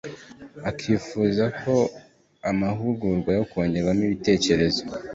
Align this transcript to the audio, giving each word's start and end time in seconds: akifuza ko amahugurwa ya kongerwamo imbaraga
akifuza 0.69 1.45
ko 1.61 1.75
amahugurwa 2.49 3.29
ya 3.37 3.43
kongerwamo 3.51 4.03
imbaraga 4.11 4.79